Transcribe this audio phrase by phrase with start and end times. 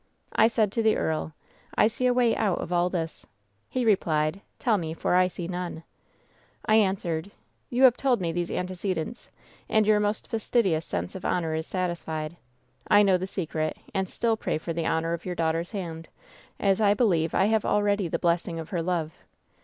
[0.35, 1.35] I said to the earl:"
[1.77, 3.27] 'I see a way out of all this/
[3.69, 5.83] "He replied:" 'Tell me, for I see none/
[6.65, 7.31] "I answered:'^
[7.69, 9.29] 'You have told me these antecedents,
[9.69, 12.35] and your most fastidious sense of honor is satisfied.
[12.87, 16.09] I know the secret, and still pray for the honor of your daughter's hand,
[16.59, 19.13] as I believe I have already the blessing of her love.